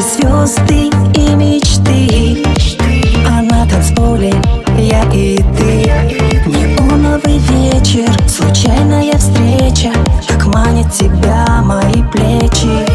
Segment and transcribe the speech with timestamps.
[0.00, 2.42] звезды и мечты.
[3.28, 4.34] А на танцполе
[4.78, 5.90] я и ты.
[6.46, 9.92] Неоновый вечер, случайная встреча.
[10.26, 12.86] Как манит тебя мои плечи.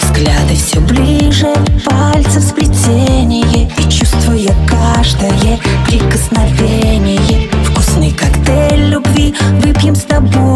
[0.00, 1.52] Взгляды все ближе,
[1.84, 3.70] пальцы в сплетении.
[3.78, 7.50] И чувствуя каждое прикосновение.
[7.64, 10.47] Вкусный коктейль любви выпьем с тобой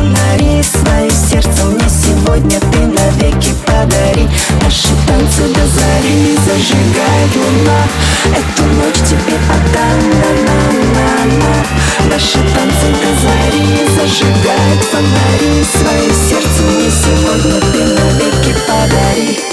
[0.00, 4.28] фонари Свое сердце мне сегодня ты навеки подари.
[4.62, 7.82] Наши танцы до зари зажигает луна.
[8.26, 15.64] Эту ночь тебе отдам, на-на-на-на Наши танцы до зари зажигают фонари.
[15.64, 19.50] Свое сердце мне сегодня ты навеки подари.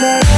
[0.00, 0.29] Энергия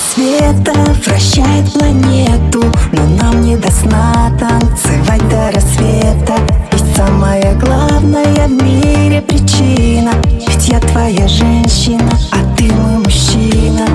[0.00, 0.72] света
[1.04, 6.34] вращает планету Но нам не до сна танцевать до рассвета.
[6.72, 13.86] Ведь самая главная в мире причина Ведь я твоя женщина, а ты мой мужчина.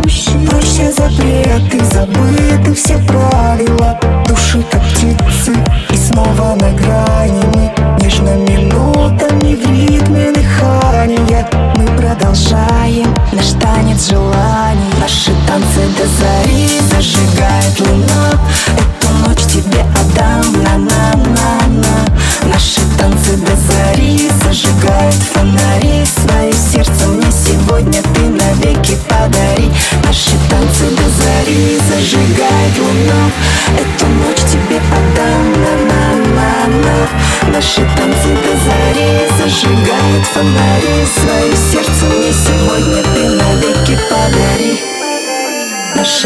[0.49, 2.44] Проще запреты, забыты
[14.45, 18.39] желаний Наши танцы до зари зажигает луна.
[18.75, 22.50] Эту ночь тебе отдам, на-на-на-на.
[22.51, 26.06] Наши танцы до зари зажигают фонари.
[26.06, 29.72] Свое сердце мне сегодня ты навеки подари.
[30.06, 33.31] Наши танцы до зари зажигает луна.
[33.77, 37.07] Эту ночь тебе отдам, на-на-на-на.
[37.53, 41.06] Наши танцы до зари зажигают фонари.
[41.19, 41.54] Свое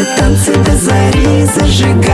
[0.00, 2.09] Наши танцы до зари зажигает